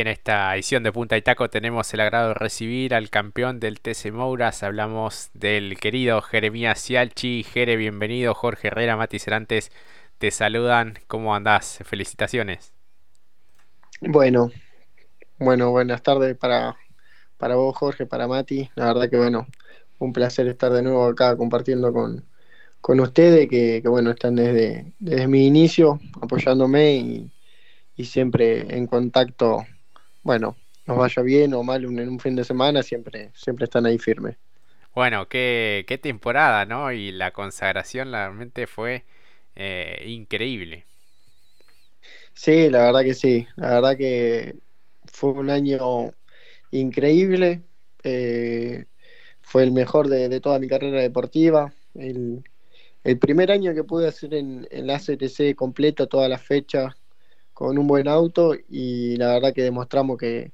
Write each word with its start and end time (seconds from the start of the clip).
En 0.00 0.06
esta 0.06 0.54
edición 0.54 0.84
de 0.84 0.92
Punta 0.92 1.16
y 1.16 1.22
Taco 1.22 1.50
tenemos 1.50 1.92
el 1.92 1.98
agrado 1.98 2.28
de 2.28 2.34
recibir 2.34 2.94
al 2.94 3.10
campeón 3.10 3.58
del 3.58 3.80
TC 3.80 4.12
Mouras. 4.12 4.62
Hablamos 4.62 5.30
del 5.34 5.76
querido 5.80 6.22
Jeremías 6.22 6.80
Cialchi. 6.80 7.42
Jere, 7.42 7.74
bienvenido. 7.74 8.32
Jorge 8.32 8.68
Herrera, 8.68 8.96
Mati 8.96 9.18
Cerantes 9.18 9.72
te 10.18 10.30
saludan. 10.30 11.00
¿Cómo 11.08 11.34
andás? 11.34 11.80
Felicitaciones. 11.84 12.72
Bueno, 14.00 14.52
bueno, 15.40 15.72
buenas 15.72 16.00
tardes 16.00 16.36
para, 16.36 16.76
para 17.36 17.56
vos, 17.56 17.76
Jorge, 17.76 18.06
para 18.06 18.28
Mati. 18.28 18.70
La 18.76 18.86
verdad 18.86 19.10
que 19.10 19.16
bueno, 19.16 19.48
un 19.98 20.12
placer 20.12 20.46
estar 20.46 20.70
de 20.72 20.82
nuevo 20.82 21.06
acá 21.06 21.36
compartiendo 21.36 21.92
con, 21.92 22.24
con 22.80 23.00
ustedes, 23.00 23.48
que, 23.48 23.82
bueno, 23.84 24.12
están 24.12 24.36
desde, 24.36 24.92
desde 25.00 25.26
mi 25.26 25.44
inicio 25.44 25.98
apoyándome 26.22 26.94
y, 26.94 27.32
y 27.96 28.04
siempre 28.04 28.76
en 28.76 28.86
contacto 28.86 29.66
bueno, 30.28 30.58
nos 30.86 30.98
vaya 30.98 31.22
bien 31.22 31.54
o 31.54 31.62
mal 31.62 31.82
en 31.84 32.06
un 32.06 32.20
fin 32.20 32.36
de 32.36 32.44
semana, 32.44 32.82
siempre, 32.82 33.30
siempre 33.32 33.64
están 33.64 33.86
ahí 33.86 33.96
firmes. 33.96 34.36
Bueno, 34.94 35.26
qué, 35.26 35.86
qué 35.88 35.96
temporada, 35.96 36.66
¿no? 36.66 36.92
Y 36.92 37.12
la 37.12 37.30
consagración 37.30 38.12
realmente 38.12 38.66
fue 38.66 39.06
eh, 39.56 40.04
increíble. 40.06 40.84
Sí, 42.34 42.68
la 42.68 42.84
verdad 42.84 43.04
que 43.04 43.14
sí. 43.14 43.46
La 43.56 43.76
verdad 43.76 43.96
que 43.96 44.56
fue 45.10 45.30
un 45.30 45.48
año 45.48 46.12
increíble. 46.72 47.62
Eh, 48.04 48.84
fue 49.40 49.62
el 49.62 49.72
mejor 49.72 50.08
de, 50.08 50.40
toda 50.40 50.58
mi 50.58 50.68
carrera 50.68 51.00
deportiva. 51.00 51.72
El, 51.94 52.44
primer 53.18 53.50
año 53.50 53.72
que 53.72 53.82
pude 53.82 54.06
hacer 54.06 54.34
en, 54.34 54.68
en 54.70 54.86
la 54.86 54.98
CTC 54.98 55.54
completo 55.56 56.06
todas 56.06 56.28
las 56.28 56.42
fechas 56.42 56.97
con 57.58 57.76
un 57.76 57.88
buen 57.88 58.06
auto 58.06 58.54
y 58.68 59.16
la 59.16 59.32
verdad 59.32 59.52
que 59.52 59.64
demostramos 59.64 60.16
que, 60.16 60.52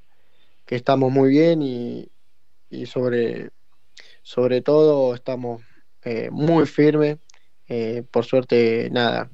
estamos 0.67 1.13
muy 1.13 1.29
bien 1.29 1.61
y, 1.61 2.11
sobre, 2.87 3.51
sobre 4.23 4.63
todo 4.63 5.15
estamos 5.15 5.63
eh, 6.03 6.31
muy 6.31 6.65
firmes. 6.65 7.19
Eh, 7.69 8.05
por 8.11 8.25
suerte, 8.25 8.89
nada, 8.91 9.31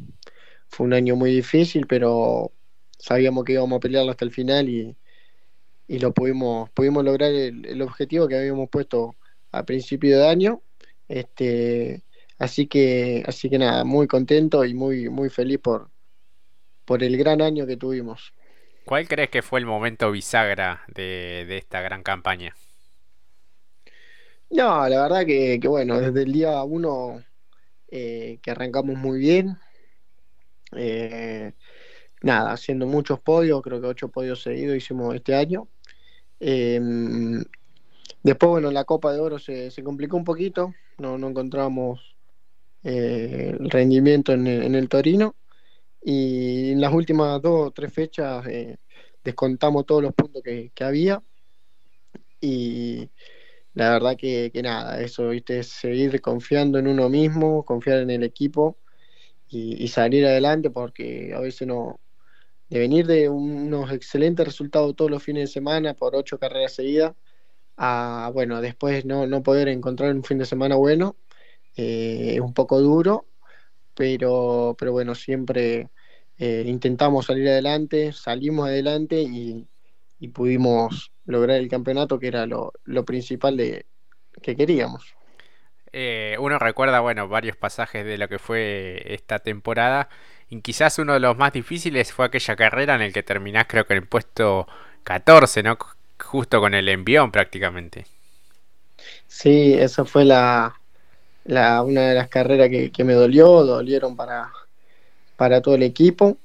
fue 0.66 0.86
un 0.86 0.94
año 0.94 1.14
muy 1.14 1.30
difícil, 1.30 1.86
pero 1.86 2.50
sabíamos 2.98 3.44
que 3.44 3.52
íbamos 3.52 3.76
a 3.76 3.80
pelearlo 3.80 4.10
hasta 4.10 4.24
el 4.24 4.32
final 4.32 4.68
y, 4.68 4.96
lo 5.86 6.12
pudimos, 6.12 6.70
pudimos 6.70 7.04
lograr 7.04 7.30
el, 7.32 7.82
objetivo 7.82 8.26
que 8.26 8.36
habíamos 8.36 8.68
puesto 8.68 9.14
a 9.52 9.64
principio 9.64 10.18
de 10.18 10.26
año. 10.26 10.60
Este, 11.06 12.02
así 12.36 12.66
que, 12.66 13.22
así 13.28 13.48
que 13.48 13.58
nada, 13.58 13.84
muy 13.84 14.08
contento 14.08 14.64
y 14.64 14.74
muy, 14.74 15.08
muy 15.08 15.30
feliz 15.30 15.60
por, 15.60 15.89
por 16.90 17.04
el 17.04 17.16
gran 17.16 17.40
año 17.40 17.68
que 17.68 17.76
tuvimos. 17.76 18.34
¿Cuál 18.84 19.06
crees 19.06 19.30
que 19.30 19.42
fue 19.42 19.60
el 19.60 19.64
momento 19.64 20.10
bisagra 20.10 20.82
de, 20.88 21.46
esta 21.56 21.80
gran 21.82 22.02
campaña? 22.02 22.56
No, 24.50 24.88
la 24.88 25.02
verdad 25.02 25.24
que, 25.24 25.60
bueno, 25.68 26.00
desde 26.00 26.24
el 26.24 26.32
día 26.32 26.60
uno 26.64 27.22
eh, 27.92 28.40
que 28.42 28.50
arrancamos 28.50 28.96
muy 28.96 29.20
bien. 29.20 29.56
Eh, 30.74 31.52
nada, 32.22 32.54
haciendo 32.54 32.86
muchos 32.86 33.20
podios, 33.20 33.62
creo 33.62 33.80
que 33.80 33.86
ocho 33.86 34.08
podios 34.08 34.42
seguidos 34.42 34.76
hicimos 34.76 35.14
este 35.14 35.36
año. 35.36 35.68
Em, 36.40 37.40
después, 38.24 38.50
bueno, 38.50 38.72
la 38.72 38.82
Copa 38.82 39.12
de 39.12 39.20
Oro 39.20 39.38
se, 39.38 39.70
complicó 39.84 40.16
un 40.16 40.24
poquito, 40.24 40.74
no, 40.98 41.18
no 41.18 41.28
encontramos 41.28 42.16
eh, 42.82 43.54
el 43.60 43.70
rendimiento 43.70 44.32
en 44.32 44.74
el 44.74 44.88
Torino. 44.88 45.36
Y 46.02 46.72
en 46.72 46.80
las 46.80 46.92
últimas 46.92 47.40
dos 47.42 47.68
o 47.68 47.70
tres 47.72 47.92
fechas 47.92 48.46
eh, 48.46 48.78
descontamos 49.22 49.86
todos 49.86 50.02
los 50.02 50.14
puntos 50.14 50.42
que, 50.42 50.72
había. 50.80 51.22
Y 52.40 53.10
la 53.74 53.90
verdad 53.90 54.16
que, 54.16 54.50
nada, 54.62 55.00
eso, 55.00 55.28
¿viste? 55.28 55.62
seguir 55.62 56.20
confiando 56.20 56.78
en 56.78 56.88
uno 56.88 57.08
mismo, 57.08 57.64
confiar 57.64 57.98
en 58.00 58.10
el 58.10 58.22
equipo 58.22 58.78
y, 59.48 59.88
salir 59.88 60.26
adelante 60.26 60.70
porque 60.70 61.34
a 61.34 61.40
veces 61.40 61.68
no, 61.68 62.00
de 62.68 62.78
venir 62.78 63.06
de 63.06 63.28
unos 63.28 63.92
excelentes 63.92 64.46
resultados 64.46 64.96
todos 64.96 65.10
los 65.10 65.22
fines 65.22 65.42
de 65.48 65.52
semana 65.52 65.94
por 65.94 66.16
ocho 66.16 66.38
carreras 66.38 66.74
seguidas, 66.74 67.14
a 67.76 68.30
bueno, 68.32 68.60
después 68.60 69.04
no, 69.04 69.26
no 69.26 69.42
poder 69.42 69.68
encontrar 69.68 70.14
un 70.14 70.24
fin 70.24 70.38
de 70.38 70.46
semana 70.46 70.76
bueno, 70.76 71.16
eh, 71.76 72.34
es 72.34 72.40
un 72.40 72.54
poco 72.54 72.80
duro 72.80 73.29
pero, 74.00 74.74
pero 74.78 74.92
bueno, 74.92 75.14
siempre 75.14 75.90
eh, 76.38 76.62
intentamos 76.64 77.26
salir 77.26 77.46
adelante, 77.50 78.14
salimos 78.14 78.66
adelante 78.66 79.20
y, 79.20 79.66
pudimos 80.32 81.12
lograr 81.26 81.58
el 81.58 81.68
campeonato, 81.68 82.18
que 82.18 82.28
era 82.28 82.46
lo, 82.46 82.72
principal 83.04 83.58
de, 83.58 83.84
que 84.40 84.56
queríamos. 84.56 85.14
Eh, 85.92 86.34
uno 86.40 86.58
recuerda, 86.58 87.00
bueno, 87.00 87.28
varios 87.28 87.58
pasajes 87.58 88.06
de 88.06 88.16
lo 88.16 88.26
que 88.26 88.38
fue 88.38 89.02
esta 89.04 89.38
temporada. 89.40 90.08
Y 90.48 90.62
quizás 90.62 90.98
uno 90.98 91.12
de 91.12 91.20
los 91.20 91.36
más 91.36 91.52
difíciles 91.52 92.10
fue 92.10 92.24
aquella 92.24 92.56
carrera 92.56 92.94
en 92.94 93.02
el 93.02 93.12
que 93.12 93.22
terminás, 93.22 93.66
creo 93.68 93.86
que 93.86 93.92
en 93.92 94.04
el 94.04 94.08
puesto 94.08 94.66
14, 95.04 95.62
¿no? 95.62 95.76
Justo 96.18 96.58
con 96.58 96.72
el 96.72 96.88
envión 96.88 97.30
prácticamente. 97.30 98.06
Sí, 99.26 99.74
esa 99.74 100.06
fue 100.06 100.24
la, 100.24 100.79
una 101.50 102.08
de 102.08 102.14
las 102.14 102.28
carreras 102.28 102.68
que, 102.68 103.04
me 103.04 103.14
dolió, 103.14 103.64
dolieron 103.64 104.16
para, 104.16 104.52
para 105.36 105.60
todo 105.60 105.74
el 105.74 105.82
equipo. 105.82 106.38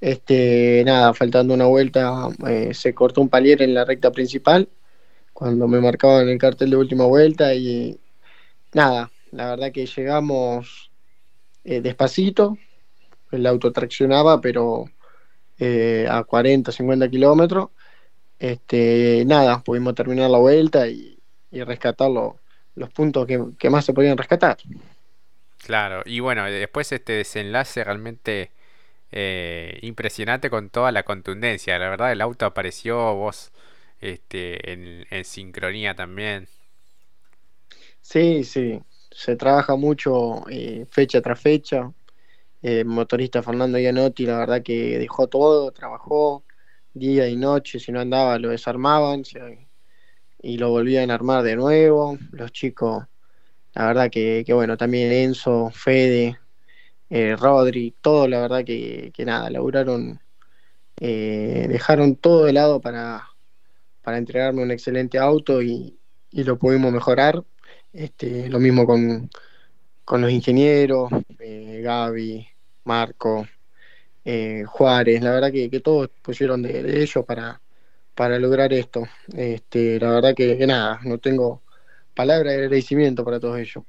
Este, 0.00 0.82
nada, 0.84 1.14
faltando 1.14 1.54
una 1.54 1.66
vuelta, 1.66 2.28
eh, 2.48 2.74
se 2.74 2.94
cortó 2.94 3.20
un 3.20 3.28
palier 3.28 3.62
en 3.62 3.74
la 3.74 3.84
recta 3.84 4.10
principal 4.10 4.68
cuando 5.36 5.68
me 5.68 5.80
marcaban 5.80 6.30
el 6.30 6.38
cartel 6.38 6.70
de 6.70 6.76
última 6.78 7.04
vuelta 7.04 7.54
y 7.54 8.00
nada, 8.72 9.10
la 9.32 9.50
verdad 9.50 9.70
que 9.70 9.84
llegamos 9.84 10.90
eh, 11.62 11.82
despacito, 11.82 12.56
el 13.32 13.46
auto 13.46 13.70
traccionaba, 13.70 14.40
pero 14.40 14.86
eh, 15.58 16.06
a 16.10 16.24
40, 16.24 16.72
50 16.72 17.10
kilómetros. 17.10 17.68
Este, 18.38 19.24
nada, 19.26 19.62
pudimos 19.62 19.94
terminar 19.94 20.30
la 20.30 20.38
vuelta 20.38 20.88
y, 20.88 21.18
y 21.50 21.62
rescatarlo 21.62 22.38
los 22.76 22.90
puntos 22.90 23.26
que, 23.26 23.70
más 23.70 23.84
se 23.84 23.92
podían 23.92 24.16
rescatar. 24.16 24.58
Claro, 25.64 26.02
y 26.04 26.20
bueno, 26.20 26.44
después 26.44 26.92
este 26.92 27.14
desenlace 27.14 27.82
realmente 27.82 28.52
eh, 29.10 29.78
impresionante 29.82 30.50
con 30.50 30.70
toda 30.70 30.92
la 30.92 31.02
contundencia. 31.02 31.78
La 31.78 31.88
verdad, 31.88 32.12
el 32.12 32.20
auto 32.20 32.46
apareció 32.46 33.14
vos 33.14 33.50
este, 34.00 34.72
en, 34.72 35.24
sincronía 35.24 35.94
también. 35.94 36.48
Sí, 38.00 38.44
sí, 38.44 38.80
se 39.10 39.34
trabaja 39.36 39.74
mucho 39.74 40.48
eh, 40.48 40.86
fecha 40.88 41.20
tras 41.20 41.40
fecha. 41.40 41.92
El 42.62 42.84
motorista 42.84 43.42
Fernando 43.42 43.78
Gianotti, 43.78 44.26
la 44.26 44.38
verdad 44.38 44.62
que 44.62 44.98
dejó 44.98 45.26
todo, 45.28 45.72
trabajó 45.72 46.44
día 46.94 47.28
y 47.28 47.36
noche, 47.36 47.78
si 47.78 47.92
no 47.92 48.00
andaba 48.00 48.38
lo 48.38 48.50
desarmaban, 48.50 49.24
y 50.46 50.58
lo 50.58 50.70
volvían 50.70 51.10
a 51.10 51.14
armar 51.14 51.42
de 51.42 51.56
nuevo. 51.56 52.18
Los 52.30 52.52
chicos, 52.52 53.04
la 53.74 53.86
verdad 53.88 54.10
que, 54.10 54.44
bueno, 54.52 54.76
también 54.76 55.12
Enzo, 55.12 55.70
Fede, 55.70 56.38
eh, 57.10 57.34
Rodri, 57.36 57.94
todo, 58.00 58.28
la 58.28 58.40
verdad 58.40 58.64
que, 58.64 59.12
nada, 59.26 59.50
laburaron, 59.50 60.20
eh, 61.00 61.66
dejaron 61.68 62.14
todo 62.16 62.44
de 62.44 62.52
lado 62.52 62.80
para, 62.80 63.28
para 64.02 64.18
entregarme 64.18 64.62
un 64.62 64.70
excelente 64.70 65.18
auto 65.18 65.62
y, 65.62 65.98
lo 66.30 66.58
pudimos 66.58 66.92
mejorar. 66.92 67.42
Este, 67.92 68.48
lo 68.48 68.60
mismo 68.60 68.86
con, 68.86 69.30
con 70.04 70.20
los 70.20 70.30
ingenieros, 70.30 71.10
eh, 71.40 71.80
Gaby, 71.82 72.46
Marco, 72.84 73.48
Juárez, 74.66 75.22
la 75.22 75.32
verdad 75.32 75.52
que, 75.52 75.80
todos 75.80 76.10
pusieron 76.22 76.62
de 76.62 77.02
ellos 77.02 77.24
para, 77.24 77.60
para 78.16 78.38
lograr 78.38 78.72
esto. 78.72 79.06
Este, 79.36 80.00
la 80.00 80.10
verdad 80.10 80.34
que, 80.34 80.66
nada, 80.66 80.98
no 81.04 81.18
tengo 81.18 81.62
palabra 82.14 82.50
de 82.50 82.56
agradecimiento 82.56 83.24
para 83.24 83.38
todos 83.38 83.58
ellos. 83.58 83.84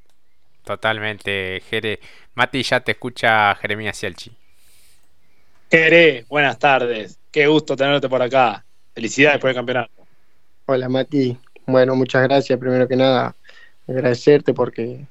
Totalmente, 0.63 1.61
Jere. 1.61 1.99
Mati, 2.35 2.61
ya 2.61 2.81
te 2.81 2.91
escucha 2.91 3.55
Jeremías 3.55 3.97
Cielchi. 3.97 4.31
Jere, 5.71 6.25
buenas 6.27 6.59
tardes. 6.59 7.17
Qué 7.31 7.47
gusto 7.47 7.75
tenerte 7.75 8.09
por 8.09 8.21
acá. 8.21 8.63
Felicidades 8.93 9.39
por 9.39 9.49
el 9.49 9.55
campeonato. 9.55 10.05
Hola, 10.65 10.89
Mati. 10.89 11.37
Bueno, 11.65 11.95
muchas 11.95 12.23
gracias. 12.23 12.59
Primero 12.59 12.85
que 12.85 12.97
nada, 12.97 13.33
agradecerte 13.87 14.53
porque 14.53 15.05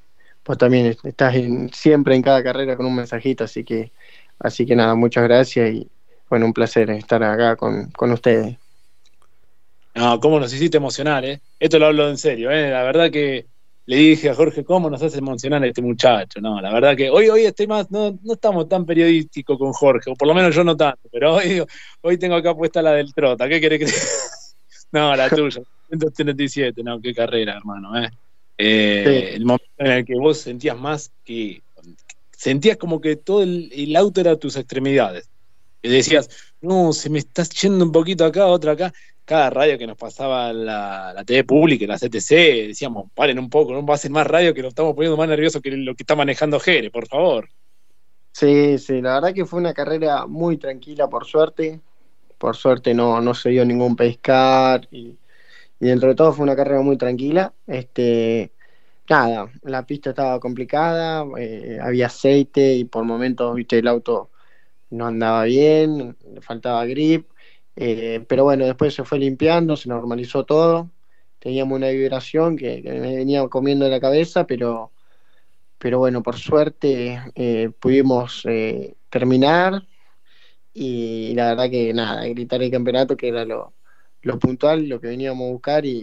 vos 0.45 0.59
también 0.59 0.95
estás 1.03 1.35
siempre 1.73 2.15
en 2.15 2.21
cada 2.21 2.43
carrera 2.43 2.77
con 2.77 2.85
un 2.85 2.95
mensajito, 2.95 3.43
así 3.43 3.63
que, 3.63 3.91
así 4.39 4.65
que 4.65 4.75
nada, 4.75 4.93
muchas 4.93 5.23
gracias 5.23 5.71
y 5.71 5.89
bueno, 6.29 6.45
un 6.45 6.53
placer 6.53 6.89
estar 6.91 7.23
acá 7.23 7.55
con, 7.55 7.89
con 7.91 8.11
ustedes. 8.11 8.57
No, 9.97 10.19
cómo 10.19 10.39
nos 10.39 10.53
hiciste 10.53 10.77
emocionar, 10.77 11.25
¿eh? 11.25 11.41
Esto 11.59 11.79
lo 11.79 11.87
hablo 11.87 12.07
en 12.07 12.19
serio, 12.19 12.51
¿eh? 12.51 12.69
La 12.69 12.83
verdad 12.83 13.09
que 13.09 13.47
le 13.87 13.95
dije 13.95 14.29
a 14.29 14.35
Jorge, 14.35 14.63
¿cómo 14.63 14.91
nos 14.91 15.01
hace 15.01 15.17
emocionar 15.17 15.65
este 15.65 15.81
muchacho? 15.81 16.39
No, 16.39 16.61
la 16.61 16.71
verdad 16.71 16.95
que 16.95 17.09
hoy, 17.09 17.29
hoy 17.29 17.45
estoy 17.45 17.65
más, 17.65 17.89
no, 17.89 18.15
no 18.21 18.33
estamos 18.33 18.69
tan 18.69 18.85
periodísticos 18.85 19.57
con 19.57 19.73
Jorge, 19.73 20.11
o 20.11 20.13
por 20.13 20.27
lo 20.27 20.35
menos 20.35 20.53
yo 20.53 20.63
no 20.63 20.77
tanto, 20.77 21.09
pero 21.11 21.35
hoy, 21.35 21.63
hoy 22.01 22.17
tengo 22.19 22.35
acá 22.35 22.53
puesta 22.53 22.79
la 22.83 22.91
del 22.91 23.11
Trota, 23.11 23.49
¿qué 23.49 23.59
querés 23.59 23.79
que 23.79 23.85
No, 24.91 25.15
la 25.15 25.29
tuya, 25.29 25.61
137, 25.87 26.83
no, 26.83 27.01
qué 27.01 27.15
carrera, 27.15 27.57
hermano, 27.57 27.99
¿eh? 27.99 28.09
eh 28.59 29.31
El 29.33 29.45
momento 29.45 29.65
en 29.79 29.91
el 29.91 30.05
que 30.05 30.15
vos 30.15 30.37
sentías 30.37 30.77
más 30.77 31.11
que, 31.25 31.63
sentías 32.31 32.77
como 32.77 33.01
que 33.01 33.15
todo 33.15 33.41
el, 33.41 33.71
el 33.73 33.95
auto 33.95 34.21
era 34.21 34.35
tus 34.35 34.57
extremidades. 34.57 35.27
Y 35.81 35.89
decías, 35.89 36.29
no, 36.61 36.93
se 36.93 37.09
me 37.09 37.19
está 37.19 37.43
yendo 37.43 37.83
un 37.85 37.91
poquito 37.91 38.25
acá, 38.25 38.45
otra 38.45 38.73
acá 38.73 38.93
cada 39.27 39.49
radio 39.49 39.77
que 39.77 39.85
nos 39.85 39.97
pasaba 39.97 40.53
la, 40.53 41.11
la 41.13 41.25
TV 41.25 41.43
pública, 41.43 41.85
la 41.85 41.97
CTC, 41.97 42.67
decíamos, 42.69 43.11
paren 43.13 43.37
un 43.37 43.49
poco, 43.49 43.73
no 43.73 43.97
ser 43.97 44.09
más 44.09 44.25
radio 44.25 44.53
que 44.53 44.61
lo 44.61 44.69
estamos 44.69 44.95
poniendo 44.95 45.17
más 45.17 45.27
nervioso 45.27 45.61
que 45.61 45.69
lo 45.71 45.95
que 45.95 46.03
está 46.03 46.15
manejando 46.15 46.61
Jere, 46.61 46.89
por 46.89 47.07
favor. 47.09 47.49
Sí, 48.31 48.77
sí, 48.77 49.01
la 49.01 49.15
verdad 49.15 49.33
que 49.33 49.45
fue 49.45 49.59
una 49.59 49.73
carrera 49.73 50.27
muy 50.27 50.55
tranquila, 50.55 51.09
por 51.09 51.25
suerte. 51.25 51.81
Por 52.37 52.55
suerte 52.55 52.93
no, 52.93 53.19
no 53.19 53.33
se 53.33 53.49
dio 53.49 53.65
ningún 53.65 53.97
pescar 53.97 54.87
y, 54.91 55.17
dentro 55.77 56.07
de 56.07 56.15
todo 56.15 56.31
fue 56.31 56.43
una 56.43 56.55
carrera 56.55 56.79
muy 56.81 56.97
tranquila. 56.97 57.53
Este, 57.67 58.53
nada, 59.09 59.51
la 59.63 59.85
pista 59.85 60.11
estaba 60.11 60.39
complicada, 60.39 61.25
eh, 61.37 61.79
había 61.81 62.05
aceite 62.05 62.75
y 62.75 62.85
por 62.85 63.03
momentos, 63.03 63.53
viste, 63.55 63.79
el 63.79 63.87
auto 63.89 64.31
no 64.91 65.05
andaba 65.05 65.43
bien, 65.43 66.15
le 66.33 66.39
faltaba 66.39 66.85
grip 66.85 67.27
eh, 67.79 68.25
pero 68.27 68.43
bueno, 68.43 68.65
después 68.65 68.95
se 68.95 69.03
fue 69.03 69.19
limpiando, 69.19 69.77
se 69.77 69.87
normalizó 69.87 70.43
todo. 70.43 70.89
Teníamos 71.37 71.75
una 71.75 71.89
vibración 71.89 72.57
que, 72.57 72.81
me 72.83 73.15
venía 73.15 73.47
comiendo 73.47 73.87
la 73.87 73.99
cabeza, 73.99 74.47
pero, 74.47 74.91
pero 75.77 75.99
bueno, 75.99 76.23
por 76.23 76.37
suerte 76.37 77.21
eh, 77.35 77.69
pudimos 77.79 78.43
eh, 78.45 78.95
terminar 79.11 79.87
y, 80.73 81.35
la 81.35 81.49
verdad 81.49 81.69
que 81.69 81.93
nada, 81.93 82.25
gritar 82.25 82.63
el 82.63 82.71
campeonato 82.71 83.15
que 83.15 83.27
era 83.27 83.45
lo, 83.45 83.73
puntual, 84.39 84.89
lo 84.89 84.99
que 84.99 85.07
veníamos 85.07 85.47
a 85.47 85.51
buscar 85.51 85.85
y, 85.85 86.01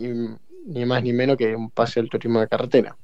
ni 0.67 0.85
más 0.85 1.03
ni 1.03 1.13
menos 1.13 1.37
que 1.37 1.57
un 1.57 1.73
pase 1.73 1.99
al 1.99 2.09
turismo 2.09 2.39
de 2.39 2.49
carretera. 2.49 2.97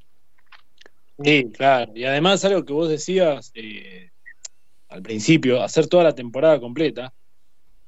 Sí, 1.25 1.51
claro. 1.53 1.91
Y 1.97 2.05
además 2.05 2.45
algo 2.45 2.65
que 2.65 2.73
vos 2.73 2.89
decías 2.89 3.53
al 4.89 5.03
principio, 5.03 5.61
hacer 5.61 5.89
toda 5.89 6.05
la 6.05 6.15
temporada 6.15 6.61
completa, 6.61 7.13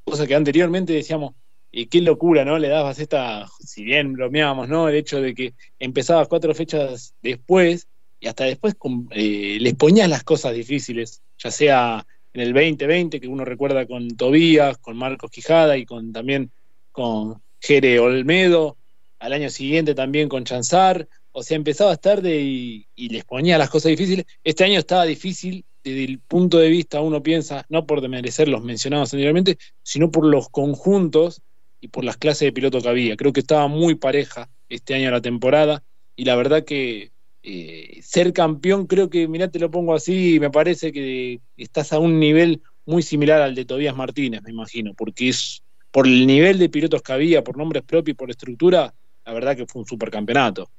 cosa 0.04 0.26
que 0.26 0.34
anteriormente 0.34 0.92
decíamos, 0.92 1.34
y 1.70 1.86
qué 1.86 2.02
locura, 2.02 2.44
¿no? 2.44 2.58
Le 2.58 2.68
dabas 2.68 2.98
esta, 2.98 3.48
si 3.58 3.82
bien 3.82 4.12
bromeábamos, 4.12 4.68
¿no? 4.68 4.88
El 4.88 4.96
hecho 4.96 5.20
de 5.22 5.34
que 5.34 5.54
empezabas 5.78 6.28
cuatro 6.28 6.54
fechas 6.54 7.14
después 7.22 7.88
y 8.20 8.28
hasta 8.28 8.44
después 8.44 8.76
eh, 9.10 9.58
les 9.60 9.74
ponías 9.74 10.08
las 10.08 10.22
cosas 10.22 10.54
difíciles, 10.54 11.22
ya 11.38 11.50
sea 11.50 12.06
en 12.34 12.40
el 12.42 12.52
2020, 12.52 13.20
que 13.20 13.26
uno 13.26 13.44
recuerda 13.44 13.86
con 13.86 14.08
Tobías, 14.16 14.78
con 14.78 14.96
Marcos 14.96 15.30
Quijada 15.30 15.76
y 15.76 15.86
con 15.86 16.12
también 16.12 16.50
con 16.92 17.42
Jere 17.58 17.98
Olmedo, 17.98 18.76
al 19.18 19.32
año 19.32 19.50
siguiente 19.50 19.94
también 19.94 20.28
con 20.28 20.44
Chanzar, 20.44 21.08
o 21.32 21.42
sea, 21.42 21.56
empezabas 21.56 22.00
tarde 22.00 22.38
y, 22.40 22.86
y 22.94 23.08
les 23.08 23.24
ponía 23.24 23.56
las 23.56 23.70
cosas 23.70 23.90
difíciles. 23.90 24.26
Este 24.44 24.64
año 24.64 24.78
estaba 24.78 25.04
difícil 25.04 25.64
desde 25.84 26.04
el 26.04 26.20
punto 26.20 26.58
de 26.58 26.68
vista, 26.68 27.00
uno 27.00 27.22
piensa, 27.22 27.66
no 27.68 27.86
por 27.86 28.00
demerecer 28.00 28.48
los 28.48 28.62
mencionados 28.62 29.12
anteriormente, 29.12 29.58
sino 29.82 30.10
por 30.10 30.24
los 30.24 30.48
conjuntos 30.48 31.42
y 31.80 31.88
por 31.88 32.04
las 32.04 32.16
clases 32.16 32.46
de 32.46 32.52
piloto 32.52 32.80
que 32.80 32.88
había. 32.88 33.16
Creo 33.16 33.32
que 33.32 33.40
estaba 33.40 33.66
muy 33.68 33.96
pareja 33.96 34.48
este 34.68 34.94
año 34.94 35.10
la 35.10 35.20
temporada 35.20 35.82
y 36.14 36.24
la 36.24 36.36
verdad 36.36 36.64
que 36.64 37.10
eh, 37.42 37.98
ser 38.02 38.32
campeón, 38.32 38.86
creo 38.86 39.10
que, 39.10 39.26
mirá, 39.26 39.48
te 39.48 39.58
lo 39.58 39.70
pongo 39.70 39.94
así, 39.94 40.38
me 40.38 40.50
parece 40.50 40.92
que 40.92 41.40
estás 41.56 41.92
a 41.92 41.98
un 41.98 42.20
nivel 42.20 42.62
muy 42.84 43.02
similar 43.02 43.42
al 43.42 43.54
de 43.54 43.64
Tobías 43.64 43.96
Martínez, 43.96 44.42
me 44.42 44.50
imagino, 44.50 44.94
porque 44.94 45.28
es 45.28 45.62
por 45.90 46.06
el 46.06 46.26
nivel 46.26 46.58
de 46.58 46.68
pilotos 46.68 47.02
que 47.02 47.12
había, 47.12 47.42
por 47.42 47.56
nombres 47.56 47.82
propios 47.82 48.16
por 48.16 48.30
estructura, 48.30 48.94
la 49.24 49.32
verdad 49.32 49.56
que 49.56 49.66
fue 49.66 49.82
un 49.82 49.86
supercampeonato. 49.86 50.70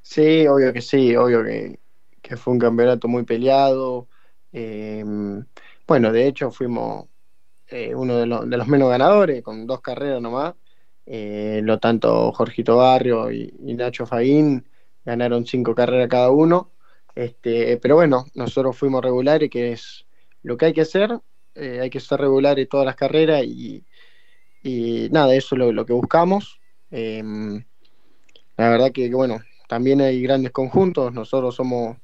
Sí, 0.00 0.46
obvio 0.46 0.72
que 0.72 0.80
sí, 0.80 1.14
obvio 1.14 1.44
que 1.44 1.78
que 2.22 2.36
fue 2.36 2.52
un 2.52 2.58
campeonato 2.58 3.08
muy 3.08 3.24
peleado. 3.24 4.08
Em, 4.52 5.44
bueno, 5.86 6.12
de 6.12 6.26
hecho 6.26 6.50
fuimos 6.50 7.06
eh, 7.68 7.94
uno 7.94 8.16
de, 8.16 8.26
los 8.26 8.68
menos 8.68 8.90
ganadores, 8.90 9.42
con 9.42 9.66
dos 9.66 9.80
carreras 9.80 10.22
nomás. 10.22 10.54
Eh, 11.06 11.60
lo 11.64 11.78
tanto 11.78 12.32
Jorgito 12.32 12.76
Barrio 12.76 13.30
y, 13.30 13.50
Nacho 13.74 14.04
Faín 14.04 14.66
ganaron 15.04 15.46
cinco 15.46 15.74
carreras 15.74 16.08
cada 16.08 16.30
uno. 16.30 16.72
Este, 17.14 17.76
pero 17.78 17.96
bueno, 17.96 18.26
nosotros 18.34 18.76
fuimos 18.76 19.02
regulares, 19.02 19.50
que 19.50 19.72
es 19.72 20.06
lo 20.42 20.56
que 20.56 20.66
hay 20.66 20.72
que 20.72 20.82
hacer. 20.82 21.18
Eh, 21.54 21.80
hay 21.80 21.90
que 21.90 22.00
ser 22.00 22.20
regulares 22.20 22.68
todas 22.68 22.86
las 22.86 22.96
carreras 22.96 23.44
y, 23.44 23.84
nada, 25.10 25.34
eso 25.34 25.56
es 25.56 25.74
lo, 25.74 25.86
que 25.86 25.92
buscamos. 25.92 26.60
Em, 26.90 27.64
la 28.56 28.68
verdad 28.70 28.92
que, 28.92 29.10
bueno, 29.10 29.40
también 29.68 30.00
hay 30.00 30.22
grandes 30.22 30.52
conjuntos. 30.52 31.12
Nosotros 31.12 31.54
somos 31.54 31.96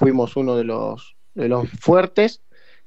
fuimos 0.00 0.34
uno 0.34 0.56
de 0.56 0.64
los, 0.64 1.14
de 1.34 1.46
los 1.46 1.68
fuertes. 1.78 2.40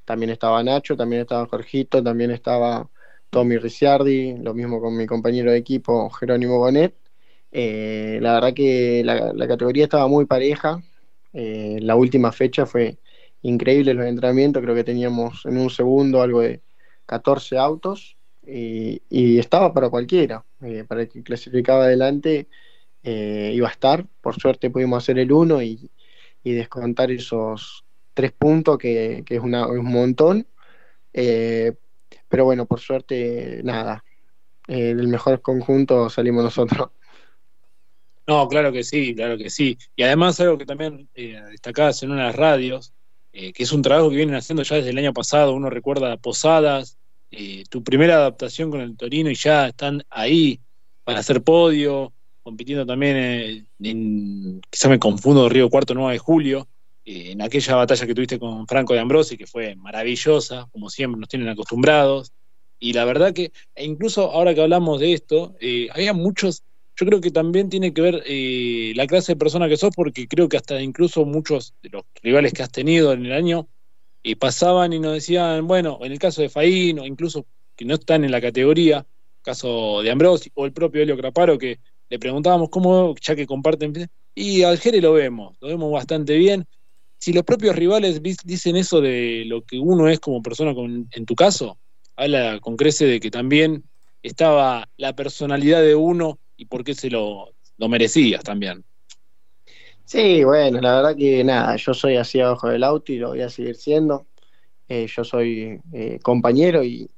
También 0.04 0.32
estaba 0.32 0.64
Nacho, 0.64 0.98
también 0.98 1.22
estaba 1.22 1.46
Jorgito, 1.46 2.02
también 2.02 2.32
estaba 2.32 2.90
Tommy 3.30 3.58
Ricciardi, 3.58 4.38
lo 4.40 4.56
mismo 4.56 4.82
con 4.82 4.98
mi 4.98 5.06
compañero 5.06 5.52
de 5.52 5.58
equipo 5.58 6.10
Jerónimo 6.10 6.58
Bonet. 6.58 6.96
Eh, 7.52 8.18
la 8.20 8.34
verdad 8.34 8.56
que 8.56 9.04
la, 9.06 9.48
categoría 9.48 9.84
estaba 9.84 10.08
muy 10.08 10.26
pareja. 10.26 10.82
Eh, 11.34 11.78
la 11.82 11.96
última 11.96 12.32
fecha 12.32 12.66
fue 12.66 12.98
increíble 13.44 13.94
los 13.94 14.08
entrenamientos, 14.08 14.64
creo 14.64 14.74
que 14.74 14.84
teníamos 14.84 15.46
en 15.46 15.60
un 15.60 15.70
segundo 15.70 16.20
algo 16.20 16.42
de 16.42 16.62
14 17.06 17.60
autos 17.60 18.18
y, 18.42 19.38
estaba 19.38 19.72
para 19.72 19.90
cualquiera, 19.92 20.44
eh, 20.62 20.84
para 20.88 21.02
el 21.04 21.10
que 21.10 21.22
clasificaba 21.22 21.84
adelante 21.84 22.48
iba 23.04 23.68
a 23.68 23.72
estar. 23.72 24.08
Por 24.22 24.36
suerte 24.40 24.72
pudimos 24.72 25.04
hacer 25.04 25.20
el 25.20 25.32
uno 25.32 25.62
y, 25.62 25.92
y 26.44 26.54
descontar 26.54 27.12
esos 27.12 27.86
tres 28.14 28.32
puntos, 28.32 28.78
que, 28.78 29.24
es, 29.28 29.40
una, 29.40 29.68
un 29.68 29.86
montón. 29.86 30.48
Eh, 31.14 31.74
pero 32.28 32.46
bueno, 32.46 32.66
por 32.66 32.80
suerte, 32.80 33.62
nada. 33.64 34.04
Eh, 34.68 34.96
del 34.96 35.08
mejor 35.08 35.42
conjunto 35.42 36.10
salimos 36.10 36.44
nosotros. 36.44 36.90
No, 38.26 38.48
claro 38.48 38.72
que 38.72 38.84
sí, 38.84 39.14
claro 39.14 39.38
que 39.38 39.50
sí. 39.50 39.78
Y 39.96 40.04
además 40.04 40.40
algo 40.40 40.58
que 40.58 40.66
también 40.66 41.10
eh, 41.14 41.36
en 41.36 42.12
una 42.12 42.22
de 42.22 42.28
las 42.28 42.36
radios, 42.36 42.94
eh, 43.34 43.52
que 43.52 43.64
es 43.64 43.72
un 43.74 43.82
trabajo 43.82 44.10
que 44.10 44.16
vienen 44.16 44.36
haciendo 44.36 44.64
ya 44.64 44.78
desde 44.78 44.92
el 44.92 44.98
año 44.98 45.14
pasado, 45.14 45.54
uno 45.54 45.70
recuerda 45.70 46.16
Posadas, 46.18 46.98
tu 47.70 47.84
primera 47.84 48.16
adaptación 48.16 48.70
con 48.70 48.80
el 48.80 48.96
Torino 48.96 49.30
y 49.30 49.36
ya 49.36 49.68
están 49.68 50.04
ahí 50.10 50.62
para 51.04 51.20
hacer 51.20 51.42
podio, 51.42 52.14
compitiendo 52.44 52.86
también 52.86 53.16
en, 53.16 53.68
en 53.80 54.62
quizá 54.70 54.90
me 54.90 55.00
confundo, 55.00 55.50
Río 55.50 55.70
Cuarto 55.70 55.94
9 55.96 56.14
de 56.14 56.20
Julio, 56.20 56.68
eh, 57.06 57.32
en 57.32 57.42
aquella 57.42 57.76
batalla 57.76 58.06
que 58.06 58.16
tuviste 58.16 58.40
con 58.40 58.68
Franco 58.68 58.94
de 58.94 59.00
Ambrosi, 59.00 59.38
que 59.38 59.48
fue 59.48 59.76
maravillosa, 59.76 60.68
como 60.72 60.90
siempre 60.90 61.20
nos 61.20 61.30
tienen 61.30 61.50
acostumbrados. 61.50 62.32
Y 62.80 62.94
la 62.94 63.06
verdad 63.06 63.34
que, 63.34 63.52
e 63.76 63.86
incluso 63.86 64.32
ahora 64.32 64.54
que 64.54 64.62
hablamos 64.62 65.00
de 65.00 65.14
esto, 65.14 65.56
eh, 65.60 65.88
había 65.94 66.14
muchos, 66.14 66.64
yo 66.98 67.06
creo 67.06 67.22
que 67.22 67.32
también 67.32 67.70
tiene 67.70 67.94
que 67.94 68.02
ver 68.02 68.24
eh, 68.26 68.94
la 68.96 69.08
clase 69.08 69.34
de 69.34 69.38
persona 69.38 69.68
que 69.68 69.78
sos, 69.78 69.92
porque 69.96 70.28
creo 70.28 70.48
que 70.50 70.58
hasta 70.58 70.82
incluso 70.82 71.26
muchos 71.26 71.74
de 71.82 71.90
los 71.90 72.04
rivales 72.22 72.54
que 72.54 72.64
has 72.64 72.72
tenido 72.72 73.14
en 73.14 73.26
el 73.26 73.34
año 73.34 73.68
pasaban 74.40 74.94
y 74.94 75.00
nos 75.00 75.14
decían, 75.14 75.68
bueno, 75.68 76.00
en 76.02 76.14
el 76.14 76.20
caso 76.20 76.42
de 76.42 76.48
Faín, 76.48 77.00
o 77.00 77.06
incluso 77.06 77.46
que 77.76 77.84
no 77.84 77.96
están 77.96 78.24
en 78.24 78.32
la 78.32 78.40
categoría, 78.40 79.06
caso 79.42 80.02
de 80.02 80.12
Ambrosi, 80.12 80.50
o 80.54 80.66
el 80.66 80.72
propio 80.72 81.02
Helio 81.02 81.18
Craparo, 81.18 81.58
que 81.58 81.80
le 82.10 82.20
preguntábamos 82.20 82.70
cómo, 82.70 83.16
ya 83.22 83.36
que 83.36 83.48
comparten, 83.48 84.08
y 84.36 84.64
al 84.64 84.80
Jere 84.80 85.02
lo 85.02 85.14
vemos, 85.14 85.58
lo 85.62 85.68
vemos 85.68 85.92
bastante 85.92 86.36
bien. 86.38 86.66
Si 87.18 87.34
los 87.34 87.44
propios 87.44 87.76
rivales 87.76 88.22
dicen 88.22 88.76
eso 88.76 89.00
de 89.00 89.44
lo 89.46 89.62
que 89.64 89.80
uno 89.80 90.10
es 90.10 90.20
como 90.20 90.42
persona, 90.42 90.74
en 90.76 91.26
tu 91.26 91.36
caso, 91.36 91.78
habla 92.16 92.60
con 92.60 92.76
crece 92.76 93.06
de 93.06 93.20
que 93.20 93.32
también 93.32 93.84
estaba 94.22 94.90
la 94.98 95.16
personalidad 95.16 95.82
de 95.82 95.96
uno 95.96 96.40
y 96.58 96.66
por 96.66 96.84
qué 96.84 96.94
se 96.94 97.10
lo, 97.10 97.54
lo 97.78 97.90
merecías 97.90 98.44
también. 98.44 98.84
Sí, 100.06 100.44
bueno, 100.44 100.82
la 100.82 100.96
verdad 100.96 101.16
que 101.16 101.44
nada, 101.44 101.76
yo 101.76 101.94
soy 101.94 102.18
así 102.18 102.40
abajo 102.40 102.70
del 102.70 102.84
auto 102.84 103.12
y 103.12 103.18
lo 103.18 103.30
voy 103.30 103.42
a 103.42 103.50
seguir 103.50 103.76
siendo. 103.76 104.28
Eh, 104.88 105.08
yo 105.08 105.24
soy 105.24 105.80
eh, 105.94 106.20
compañero 106.22 106.84
y, 106.84 107.10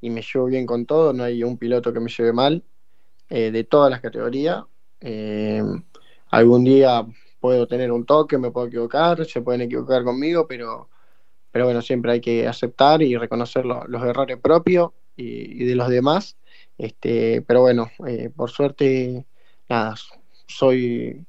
y, 0.00 0.10
me 0.10 0.22
llevo 0.22 0.46
bien 0.46 0.64
con 0.64 0.86
todo, 0.86 1.12
no 1.12 1.24
hay 1.24 1.42
un 1.42 1.58
piloto 1.58 1.92
que 1.92 2.00
me 2.00 2.10
lleve 2.10 2.32
mal. 2.32 2.64
Eh, 3.30 3.50
de 3.50 3.64
todas 3.64 3.90
las 3.90 4.00
categorías. 4.00 4.64
Eh, 5.00 5.62
algún 6.30 6.64
día 6.64 7.06
puedo 7.40 7.66
tener 7.66 7.92
un 7.92 8.06
toque, 8.06 8.38
me 8.38 8.50
puedo 8.50 8.68
equivocar, 8.68 9.24
se 9.26 9.42
pueden 9.42 9.60
equivocar 9.62 10.02
conmigo, 10.02 10.46
pero, 10.48 10.88
pero 11.50 11.66
bueno, 11.66 11.82
siempre 11.82 12.12
hay 12.12 12.20
que 12.22 12.46
aceptar 12.46 13.02
y 13.02 13.16
reconocer 13.16 13.66
los 13.66 14.02
errores 14.02 14.38
propios 14.38 14.92
y, 15.14 15.62
de 15.64 15.74
los 15.74 15.90
demás. 15.90 16.38
Este, 16.78 17.42
pero 17.42 17.60
bueno, 17.60 17.90
eh, 18.06 18.30
por 18.34 18.50
suerte, 18.50 19.26
nada, 19.68 19.94
soy 20.46 21.26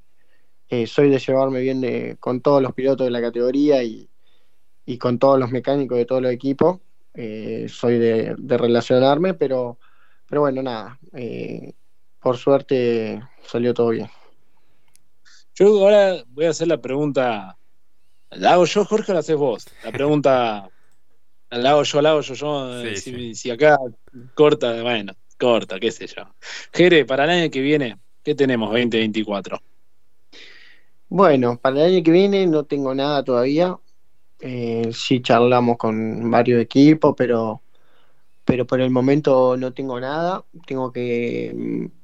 eh, 0.70 0.88
soy 0.88 1.10
de 1.10 1.20
llevarme 1.20 1.60
bien 1.62 2.16
con 2.20 2.42
todos 2.42 2.62
los 2.62 2.74
pilotos 2.74 3.06
de 3.06 3.12
la 3.12 3.22
categoría 3.22 3.84
y, 3.84 4.10
con 5.00 5.20
todos 5.20 5.40
los 5.40 5.52
mecánicos 5.52 5.98
de 5.98 6.06
todos 6.06 6.22
los 6.22 6.32
equipos. 6.32 6.80
Soy 7.68 7.98
de, 8.00 8.36
relacionarme, 8.38 9.34
pero, 9.34 9.78
pero 10.28 10.42
bueno, 10.42 10.64
nada. 10.64 10.98
Eh, 12.20 12.22
por 12.22 12.38
suerte 12.38 13.22
salió 13.46 13.74
todo 13.74 13.90
bien. 13.90 14.10
Yo 15.56 15.68
ahora 15.80 16.24
voy 16.28 16.46
a 16.46 16.50
hacer 16.50 16.68
la 16.68 16.80
pregunta. 16.80 17.58
¿La 18.32 18.54
hago 18.54 18.66
yo, 18.66 18.86
Jorge, 18.86 19.12
o 19.12 19.14
la 19.14 19.20
haces 19.22 19.36
vos? 19.36 19.68
La 19.84 19.92
pregunta. 19.92 20.70
¿La 21.50 21.72
hago 21.72 21.84
yo, 21.84 22.02
la 22.02 22.12
hago 22.12 22.22
yo? 22.22 22.36
yo 22.36 22.96
si, 23.34 23.50
acá 23.50 23.78
corta, 24.36 24.84
bueno, 24.84 25.14
corta, 25.40 25.80
qué 25.80 25.92
sé 25.92 26.06
yo. 26.06 26.24
Jere, 26.72 27.06
para 27.06 27.24
el 27.24 27.30
año 27.32 27.50
que 27.50 27.60
viene, 27.60 27.98
¿qué 28.24 28.36
tenemos 28.36 28.70
2024? 28.70 29.60
Bueno, 31.08 31.60
para 31.60 31.78
el 31.78 31.96
año 31.96 32.04
que 32.04 32.12
viene 32.12 32.46
no 32.46 32.66
tengo 32.66 32.94
nada 32.94 33.24
todavía. 33.24 33.80
Eh, 34.42 34.92
sí 34.94 35.22
charlamos 35.24 35.78
con 35.78 36.30
varios 36.30 36.62
equipos, 36.62 37.16
pero, 37.18 37.64
pero 38.46 38.68
por 38.68 38.80
el 38.80 38.92
momento 38.92 39.58
no 39.58 39.74
tengo 39.74 40.00
nada. 40.00 40.46
Tengo 40.68 40.92
que, 40.92 41.52
mm, 41.56 41.99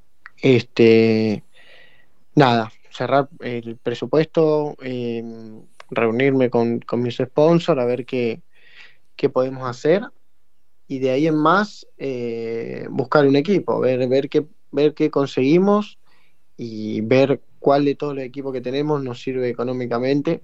este, 0.45 1.43
nada, 2.35 2.71
cerrar 2.91 3.29
el 3.39 3.77
presupuesto, 3.77 4.77
em, 4.79 5.63
reunirme 5.89 6.51
con, 6.51 6.81
mis 6.97 7.17
sponsors, 7.17 7.81
a 7.81 7.85
ver 7.85 8.05
qué, 8.05 8.43
qué 9.15 9.27
podemos 9.27 9.67
hacer. 9.67 10.03
Y 10.87 10.99
de 10.99 11.09
ahí 11.09 11.25
en 11.25 11.35
más, 11.35 11.87
eh, 11.97 12.85
buscar 12.91 13.25
un 13.25 13.35
equipo, 13.35 13.79
ver, 13.79 14.07
ver, 14.07 14.29
qué, 14.29 14.45
ver 14.71 14.93
qué 14.93 15.09
conseguimos 15.09 15.97
y 16.57 17.01
ver 17.01 17.41
cuál 17.57 17.83
de 17.85 17.95
todos 17.95 18.13
los 18.13 18.23
equipos 18.23 18.53
que 18.53 18.61
tenemos 18.61 19.03
nos 19.03 19.23
sirve 19.23 19.49
económicamente 19.49 20.43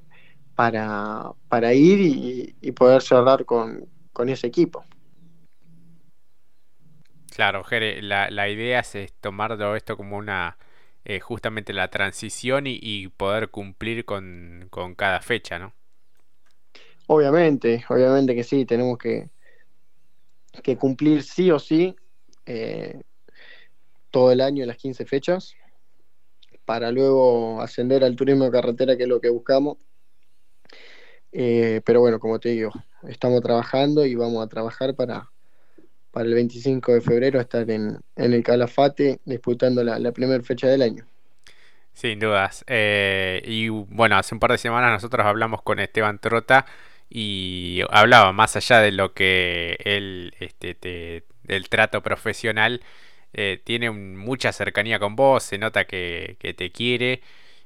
para, 0.56 1.32
para 1.48 1.76
ir 1.76 2.56
y, 2.60 2.72
poder 2.72 3.04
cerrar 3.04 3.46
con, 3.46 3.88
ese 4.28 4.48
equipo. 4.48 4.84
Claro, 7.42 7.64
Jere, 7.64 8.04
la, 8.04 8.50
idea 8.50 8.82
es, 8.82 9.14
tomar 9.20 9.58
todo 9.58 9.76
esto 9.76 9.98
como 9.98 10.16
una, 10.16 10.60
eh, 11.06 11.20
justamente 11.20 11.74
la 11.74 11.88
transición 11.88 12.66
y, 12.68 13.08
poder 13.08 13.50
cumplir 13.50 14.06
con, 14.06 14.70
cada 14.96 15.22
fecha, 15.22 15.58
¿no? 15.58 15.74
Obviamente, 17.08 17.84
obviamente 17.90 18.36
que 18.36 18.44
sí, 18.44 18.64
tenemos 18.66 19.00
que, 19.00 19.32
que 20.62 20.78
cumplir 20.78 21.24
sí 21.24 21.50
o 21.50 21.58
sí 21.58 21.96
eh, 22.46 23.02
todo 24.12 24.32
el 24.32 24.40
año 24.40 24.64
las 24.68 24.78
15 24.78 25.08
fechas 25.08 25.56
para 26.64 26.92
luego 26.92 27.60
ascender 27.60 28.04
al 28.04 28.16
turismo 28.16 28.44
de 28.44 28.52
carretera, 28.52 28.96
que 28.96 29.04
es 29.04 29.10
lo 29.10 29.20
que 29.20 29.30
buscamos. 29.30 29.80
Eh, 31.32 31.82
pero 31.84 32.02
bueno, 32.02 32.20
como 32.20 32.40
te 32.40 32.50
digo, 32.50 32.72
estamos 33.08 33.42
trabajando 33.42 34.06
y 34.06 34.14
vamos 34.14 34.46
a 34.46 34.48
trabajar 34.48 34.94
para, 34.94 35.31
para 36.12 36.26
el 36.26 36.34
25 36.34 36.94
de 36.94 37.02
febrero 37.02 37.40
estar 37.40 37.70
en, 37.70 38.00
el 38.16 38.44
Calafate 38.44 39.20
disputando 39.26 39.84
la, 39.84 40.12
primera 40.12 40.44
fecha 40.44 40.68
del 40.68 40.82
año. 40.82 41.06
Sin 41.94 42.20
dudas. 42.20 42.64
Eh, 42.68 43.42
y 43.46 43.70
bueno, 43.70 44.18
hace 44.18 44.36
un 44.36 44.40
par 44.40 44.52
de 44.52 44.58
semanas 44.58 44.92
nosotros 44.92 45.26
hablamos 45.26 45.62
con 45.62 45.80
Esteban 45.80 46.20
Trota 46.20 46.66
y 47.10 47.82
hablaba 47.90 48.32
más 48.32 48.56
allá 48.56 48.80
de 48.80 48.92
lo 48.92 49.14
que 49.14 49.78
él, 49.84 50.34
este, 50.40 51.24
del 51.44 51.70
trato 51.70 52.02
profesional, 52.02 52.82
eh, 53.34 53.62
tiene 53.64 53.92
mucha 53.92 54.52
cercanía 54.52 55.00
con 55.00 55.16
vos, 55.16 55.44
se 55.44 55.58
nota 55.58 55.86
que, 55.86 56.38
te 56.58 56.72
quiere. 56.72 57.22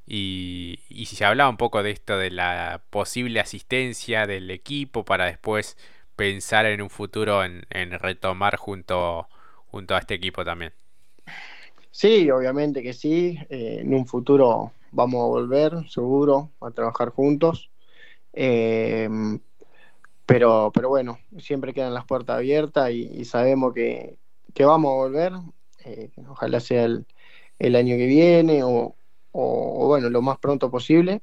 Y, 0.07 0.79
si 0.89 1.15
se 1.15 1.25
hablaba 1.25 1.49
un 1.49 1.57
poco 1.57 1.83
de 1.83 1.91
esto, 1.91 2.17
de 2.17 2.31
la 2.31 2.81
posible 2.89 3.39
asistencia 3.39 4.27
del 4.27 4.51
equipo 4.51 5.05
para 5.05 5.25
después 5.25 5.77
pensar 6.15 6.65
en 6.65 6.81
un 6.81 6.89
futuro 6.89 7.43
en, 7.43 7.65
retomar 7.99 8.57
junto, 8.57 9.27
junto 9.67 9.95
a 9.95 9.99
este 9.99 10.13
equipo 10.13 10.43
también. 10.43 10.73
Sí, 11.91 12.29
obviamente 12.29 12.83
que 12.83 12.93
sí. 12.93 13.39
Eh, 13.49 13.79
en 13.81 13.93
un 13.93 14.05
futuro 14.05 14.73
vamos 14.91 15.23
a 15.23 15.27
volver, 15.27 15.89
seguro, 15.89 16.51
a 16.61 16.71
trabajar 16.71 17.09
juntos. 17.09 17.69
Eh, 18.33 19.09
pero, 20.25 20.71
pero 20.73 20.89
bueno, 20.89 21.19
siempre 21.37 21.73
quedan 21.73 21.93
las 21.93 22.05
puertas 22.05 22.37
abiertas 22.37 22.91
y 22.91 23.25
sabemos 23.25 23.73
que, 23.73 24.17
vamos 24.59 24.91
a 24.91 24.95
volver, 24.95 25.33
eh, 25.85 26.09
ojalá 26.27 26.59
sea 26.59 26.85
el, 26.85 27.75
año 27.75 27.95
que 27.95 28.07
viene 28.07 28.61
o, 28.63 28.95
bueno, 29.31 30.09
lo 30.09 30.21
más 30.21 30.39
pronto 30.39 30.71
posible. 30.71 31.21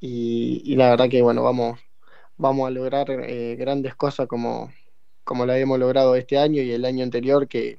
Y, 0.00 0.74
la 0.76 0.90
verdad 0.90 1.08
que 1.08 1.22
bueno, 1.22 1.42
vamos, 1.42 1.78
vamos 2.42 2.66
a 2.66 2.70
lograr 2.70 3.06
eh, 3.08 3.56
grandes 3.56 3.94
cosas 3.94 4.26
como, 4.26 4.72
como 5.24 5.46
la 5.46 5.56
hemos 5.58 5.78
logrado 5.78 6.16
este 6.16 6.38
año 6.38 6.60
y 6.60 6.72
el 6.72 6.84
año 6.84 7.04
anterior 7.04 7.46
que, 7.46 7.78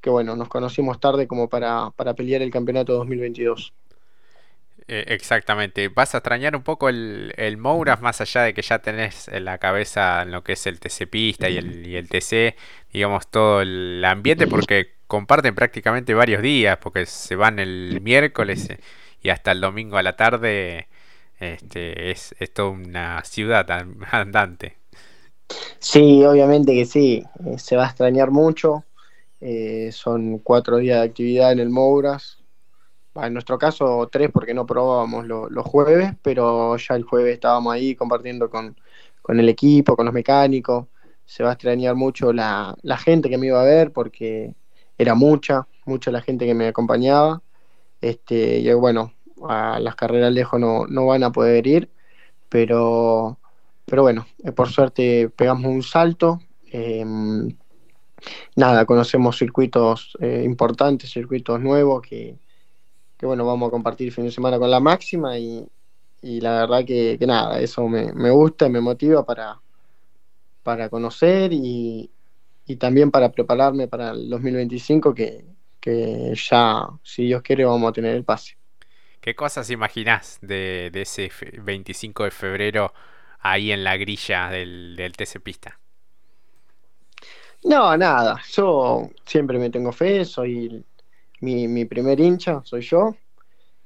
que 0.00 0.10
bueno, 0.10 0.36
nos 0.36 0.48
conocimos 0.48 1.00
tarde 1.00 1.26
como 1.26 1.48
para, 1.48 1.90
para 1.90 2.14
pelear 2.14 2.42
el 2.42 2.50
campeonato 2.50 2.94
2022. 2.94 3.72
Eh, 4.88 5.04
exactamente. 5.14 5.86
Vas 5.88 6.16
a 6.16 6.18
extrañar 6.18 6.56
un 6.56 6.64
poco 6.64 6.88
el, 6.88 7.32
el 7.36 7.56
Mouras, 7.58 8.00
más 8.00 8.20
allá 8.20 8.42
de 8.42 8.54
que 8.54 8.62
ya 8.62 8.80
tenés 8.80 9.28
en 9.28 9.44
la 9.44 9.58
cabeza 9.58 10.22
en 10.22 10.32
lo 10.32 10.42
que 10.42 10.54
es 10.54 10.66
el 10.66 10.80
TC 10.80 11.06
Pista 11.08 11.48
y 11.48 11.58
el, 11.58 11.86
y 11.86 11.94
el 11.94 12.08
TC, 12.08 12.56
digamos, 12.92 13.28
todo 13.30 13.60
el 13.62 14.04
ambiente, 14.04 14.48
porque 14.48 14.94
comparten 15.06 15.54
prácticamente 15.54 16.12
varios 16.12 16.42
días, 16.42 16.76
porque 16.78 17.06
se 17.06 17.36
van 17.36 17.60
el 17.60 18.00
miércoles 18.02 18.68
eh, 18.70 18.80
y 19.22 19.28
hasta 19.28 19.52
el 19.52 19.60
domingo 19.60 19.96
a 19.96 20.02
la 20.02 20.16
tarde. 20.16 20.88
Este, 21.40 22.10
es, 22.10 22.34
toda 22.54 22.70
una 22.70 23.24
ciudad 23.24 23.66
andante. 24.12 24.76
Sí, 25.78 26.22
obviamente 26.24 26.74
que 26.74 26.86
sí. 26.86 27.24
Eh, 27.46 27.58
se 27.58 27.76
va 27.76 27.86
a 27.86 27.88
extrañar 27.88 28.30
mucho. 28.30 28.84
son 29.90 30.38
cuatro 30.38 30.76
días 30.76 31.00
de 31.00 31.06
actividad 31.06 31.52
en 31.52 31.60
el 31.60 31.70
Mouras 31.70 32.40
en 33.26 33.32
nuestro 33.32 33.58
caso 33.58 34.08
tres 34.10 34.30
porque 34.32 34.54
no 34.54 34.66
probábamos 34.66 35.26
los 35.26 35.66
jueves, 35.66 36.14
pero 36.22 36.76
ya 36.76 36.94
el 36.94 37.04
jueves 37.04 37.34
estábamos 37.34 37.72
ahí 37.72 37.94
compartiendo 37.94 38.50
con, 38.50 38.76
el 39.28 39.48
equipo, 39.48 39.96
con 39.96 40.06
los 40.06 40.14
mecánicos. 40.14 40.86
Se 41.24 41.42
va 41.42 41.50
a 41.50 41.52
extrañar 41.54 41.94
mucho 41.94 42.32
la, 42.32 42.76
gente 42.98 43.28
que 43.28 43.38
me 43.38 43.46
iba 43.48 43.60
a 43.60 43.64
ver 43.64 43.92
porque 43.92 44.54
era 44.98 45.14
mucha, 45.14 45.66
mucha 45.84 46.10
la 46.10 46.20
gente 46.22 46.46
que 46.46 46.54
me 46.54 46.68
acompañaba. 46.68 47.42
Este, 48.00 48.58
y 48.60 48.72
bueno, 48.74 49.12
a 49.48 49.78
las 49.80 49.94
carreras 49.96 50.32
lejos 50.32 50.60
no, 50.60 50.86
no 50.86 51.06
van 51.06 51.22
a 51.24 51.32
poder 51.32 51.66
ir, 51.66 51.90
pero, 52.48 53.38
pero 53.86 54.02
bueno, 54.02 54.26
eh, 54.44 54.52
por 54.52 54.68
suerte 54.68 55.30
pegamos 55.34 55.66
un 55.66 55.82
salto. 55.82 56.40
Em, 56.72 57.56
nada, 58.56 58.84
conocemos 58.86 59.38
circuitos 59.38 60.16
eh, 60.20 60.42
importantes, 60.44 61.10
circuitos 61.10 61.60
nuevos 61.60 62.02
que, 62.02 62.38
que 63.18 63.26
bueno, 63.26 63.44
vamos 63.44 63.68
a 63.68 63.70
compartir 63.70 64.12
fin 64.12 64.24
de 64.24 64.30
semana 64.30 64.58
con 64.58 64.70
la 64.70 64.80
máxima 64.80 65.38
y, 65.38 65.66
la 66.22 66.52
verdad 66.60 66.84
que, 66.84 67.18
nada, 67.26 67.60
eso 67.60 67.88
me, 67.88 68.12
me, 68.12 68.30
gusta, 68.30 68.68
me 68.68 68.80
motiva 68.80 69.24
para, 69.24 69.60
para 70.62 70.88
conocer 70.88 71.52
y, 71.52 72.10
también 72.78 73.10
para 73.10 73.32
prepararme 73.32 73.88
para 73.88 74.12
el 74.12 74.30
2025 74.30 75.12
que, 75.12 75.44
que, 75.80 76.32
ya, 76.34 76.88
si 77.02 77.24
Dios 77.24 77.42
quiere, 77.42 77.64
vamos 77.64 77.90
a 77.90 77.92
tener 77.92 78.14
el 78.14 78.24
pase. 78.24 78.59
¿Qué 79.20 79.34
cosas 79.34 79.70
imaginás 79.70 80.38
de, 80.40 80.90
ese 80.94 81.30
25 81.62 82.24
de 82.24 82.30
febrero 82.30 82.92
ahí 83.40 83.70
en 83.70 83.84
la 83.84 83.96
grilla 83.96 84.48
del, 84.50 84.96
del 84.96 85.12
TC 85.12 85.40
Pista? 85.40 85.78
No, 87.64 87.94
nada, 87.96 88.40
yo 88.52 89.10
siempre 89.26 89.58
me 89.58 89.68
tengo 89.68 89.92
fe, 89.92 90.24
soy 90.24 90.82
mi, 91.40 91.68
mi 91.68 91.84
primer 91.84 92.18
hincha 92.18 92.62
soy 92.64 92.80
yo 92.80 93.14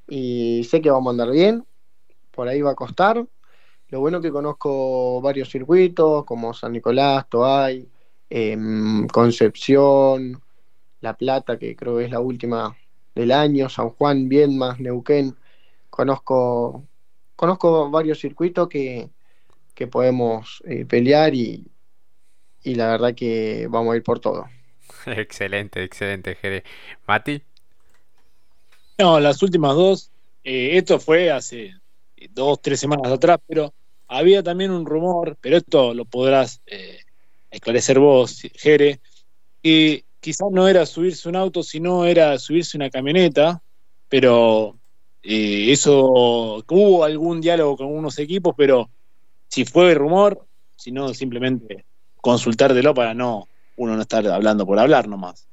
y 0.06 0.62
sé 0.64 0.80
que 0.80 0.90
vamos 0.90 1.08
a 1.08 1.10
andar 1.10 1.30
bien, 1.30 1.66
por 2.30 2.46
ahí 2.48 2.62
va 2.62 2.72
a 2.72 2.76
costar. 2.76 3.26
Lo 3.88 4.00
bueno 4.00 4.20
que 4.20 4.30
conozco 4.30 5.20
varios 5.20 5.50
circuitos 5.50 6.24
como 6.24 6.54
San 6.54 6.72
Nicolás, 6.72 7.28
Toay, 7.28 7.88
em, 8.30 9.06
Concepción, 9.08 10.40
La 11.00 11.16
Plata, 11.16 11.58
que 11.58 11.76
creo 11.76 11.98
que 11.98 12.04
es 12.04 12.10
la 12.10 12.20
última 12.20 12.76
del 13.14 13.32
año, 13.32 13.68
San 13.68 13.90
Juan, 13.90 14.28
Viedma, 14.28 14.76
Neuquén. 14.78 15.36
Conozco, 15.90 16.84
conozco 17.36 17.90
varios 17.90 18.18
circuitos 18.18 18.68
que, 18.68 19.08
que 19.74 19.86
podemos 19.86 20.62
eh, 20.66 20.84
pelear 20.84 21.34
y, 21.34 21.66
y 22.62 22.74
la 22.74 22.88
verdad 22.88 23.14
que 23.14 23.66
vamos 23.70 23.94
a 23.94 23.96
ir 23.96 24.02
por 24.02 24.20
todo. 24.20 24.46
excelente, 25.06 25.82
excelente, 25.82 26.34
Jere. 26.34 26.64
Mati. 27.06 27.42
No, 28.98 29.18
las 29.20 29.42
últimas 29.42 29.74
dos, 29.74 30.10
eh, 30.44 30.76
esto 30.76 31.00
fue 31.00 31.30
hace 31.30 31.74
dos, 32.30 32.60
tres 32.62 32.80
semanas 32.80 33.12
atrás, 33.12 33.38
pero 33.46 33.74
había 34.08 34.42
también 34.42 34.70
un 34.70 34.86
rumor, 34.86 35.36
pero 35.40 35.56
esto 35.56 35.94
lo 35.94 36.04
podrás 36.04 36.60
eh, 36.66 37.00
esclarecer 37.50 37.98
vos, 37.98 38.42
Jere, 38.54 39.00
que 39.62 40.03
quizás 40.24 40.48
no 40.50 40.66
era 40.66 40.86
subirse 40.86 41.28
un 41.28 41.36
auto, 41.36 41.62
sino 41.62 42.06
era 42.06 42.38
subirse 42.38 42.78
una 42.78 42.88
camioneta, 42.90 43.60
pero 44.08 44.74
Eh, 45.26 45.72
eso, 45.72 46.62
hubo 46.68 47.02
algún 47.02 47.40
diálogo 47.40 47.78
con 47.78 47.86
algunos 47.86 48.18
equipos, 48.18 48.52
pero 48.54 48.90
si 49.48 49.64
fue 49.64 49.94
rumor, 49.94 50.44
si 50.76 50.92
no, 50.92 51.14
simplemente 51.14 51.86
consultártelo 52.20 52.92
para 52.92 53.14
no 53.14 53.48
uno 53.76 53.96
no 53.96 54.02
estar 54.02 54.26
hablando 54.28 54.66
por 54.66 54.78
hablar 54.78 55.08
nomás. 55.08 55.46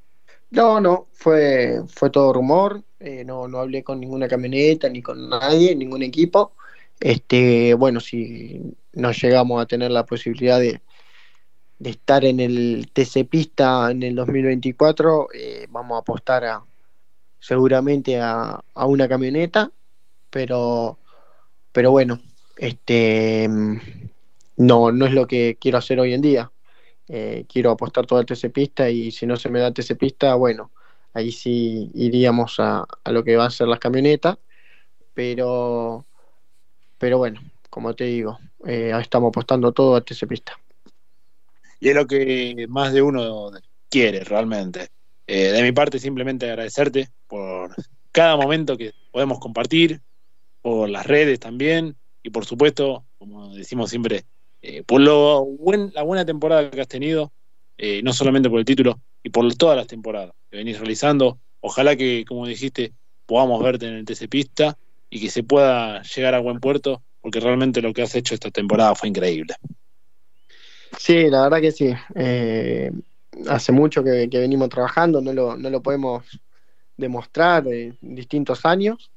No, 0.50 0.82
no, 0.82 1.08
fue, 1.14 1.82
fue 1.88 2.10
todo 2.10 2.34
rumor, 2.34 2.84
eh, 3.00 3.24
no, 3.24 3.48
no 3.48 3.60
hablé 3.60 3.82
con 3.82 4.02
ninguna 4.02 4.28
camioneta, 4.28 4.90
ni 4.90 5.02
con 5.02 5.30
nadie, 5.30 5.74
ningún 5.74 6.04
equipo. 6.04 6.52
Este, 7.00 7.74
bueno, 7.74 8.02
si 8.02 8.60
nos 8.92 9.24
llegamos 9.24 9.62
a 9.62 9.66
tener 9.66 9.92
la 9.92 10.04
posibilidad 10.04 10.60
de, 10.60 10.82
de 11.82 11.90
estar 11.90 12.24
en 12.26 12.40
el 12.40 12.90
TC 12.94 13.28
Pista 13.28 13.90
en 13.90 14.04
el 14.04 14.14
2024, 14.16 15.30
eh, 15.34 15.68
vamos 15.72 15.96
a 15.96 16.02
apostar 16.02 16.46
a, 16.46 16.64
seguramente 17.40 18.20
a, 18.22 18.64
una 18.76 19.08
camioneta, 19.10 19.72
pero, 20.30 21.00
pero 21.72 21.90
bueno, 21.90 22.20
este, 22.58 23.50
no, 24.58 24.92
no 24.92 25.06
es 25.08 25.14
lo 25.14 25.26
que 25.26 25.58
quiero 25.60 25.80
hacer 25.80 26.00
hoy 26.00 26.14
en 26.14 26.22
día. 26.22 26.52
Eh, 27.08 27.46
quiero 27.50 27.72
apostar 27.72 28.06
todo 28.06 28.20
al 28.20 28.28
TC 28.28 28.52
Pista 28.52 28.88
y 28.90 29.12
si 29.12 29.26
no 29.26 29.36
se 29.36 29.50
me 29.50 29.60
da 29.60 29.74
TC 29.74 29.98
Pista, 29.98 30.36
bueno, 30.36 30.72
ahí 31.14 31.32
sí 31.32 31.90
iríamos 31.96 32.60
a, 32.60 32.86
a 33.04 33.12
lo 33.12 33.24
que 33.24 33.38
va 33.38 33.46
a 33.48 33.50
ser 33.50 33.68
las 33.68 33.80
camionetas, 33.80 34.38
pero, 35.16 36.06
pero 37.00 37.18
bueno, 37.18 37.42
como 37.72 37.96
te 37.96 38.06
digo, 38.06 38.40
eh, 38.68 38.92
estamos 39.02 39.30
apostando 39.30 39.72
todo 39.72 39.96
a 39.96 40.02
TC 40.02 40.28
Pista 40.28 40.61
y 41.82 41.90
es 41.90 41.96
lo 41.96 42.08
que 42.08 42.68
más 42.70 42.94
de 42.94 43.02
uno 43.02 43.52
quiere 43.90 44.24
realmente. 44.24 44.88
Eh, 45.28 45.52
de 45.52 45.64
mi 45.64 45.72
parte, 45.72 46.00
simplemente 46.00 46.46
agradecerte 46.46 47.10
por 47.28 47.76
cada 48.12 48.38
momento 48.38 48.78
que 48.78 48.94
podemos 49.12 49.40
compartir, 49.40 50.00
por 50.62 50.90
las 50.90 51.08
redes 51.08 51.40
también, 51.40 51.96
y 52.22 52.30
por 52.30 52.46
supuesto, 52.46 53.04
como 53.18 53.54
decimos 53.56 53.90
siempre, 53.90 54.26
eh, 54.62 54.84
por 54.84 55.02
lo 55.02 55.44
buen, 55.44 55.92
la 55.96 56.04
buena 56.04 56.24
temporada 56.24 56.70
que 56.70 56.82
has 56.82 56.88
tenido, 56.88 57.32
eh, 57.80 58.02
no 58.04 58.14
solamente 58.14 58.50
por 58.50 58.60
el 58.60 58.66
título, 58.66 59.02
y 59.24 59.32
por 59.32 59.52
todas 59.56 59.76
las 59.76 59.88
temporadas 59.88 60.34
que 60.52 60.58
venís 60.58 60.78
realizando. 60.78 61.40
Ojalá 61.62 61.96
que, 61.96 62.26
como 62.28 62.46
dijiste, 62.46 62.94
podamos 63.26 63.62
verte 63.64 63.88
en 63.88 63.96
el 63.96 64.06
TC 64.06 64.28
Pista 64.28 64.78
y 65.10 65.20
que 65.20 65.32
se 65.32 65.44
pueda 65.44 66.04
llegar 66.04 66.36
a 66.36 66.40
buen 66.40 66.60
puerto, 66.60 67.02
porque 67.22 67.40
realmente 67.40 67.82
lo 67.82 67.92
que 67.92 68.04
has 68.04 68.14
hecho 68.14 68.36
esta 68.36 68.52
temporada 68.52 68.94
fue 68.94 69.10
increíble. 69.10 69.56
Sí, 70.98 71.30
la 71.30 71.44
verdad 71.44 71.62
que 71.62 71.72
sí. 71.72 71.94
Eh, 72.16 72.92
hace 73.48 73.72
mucho 73.72 74.04
que, 74.04 74.30
que, 74.30 74.40
venimos 74.40 74.70
trabajando, 74.70 75.22
no 75.22 75.34
lo, 75.34 75.58
no 75.58 75.70
lo 75.70 75.82
podemos 75.82 76.24
demostrar 76.98 77.68
en 77.68 77.98
distintos 78.02 78.66
años. 78.66 79.12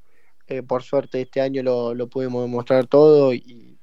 Eh, 0.46 0.62
por 0.62 0.82
suerte 0.82 1.22
este 1.22 1.40
año 1.40 1.62
lo, 1.62 1.94
lo 1.94 2.08
pudimos 2.08 2.42
demostrar 2.42 2.86
todo 2.86 3.32
y, 3.32 3.78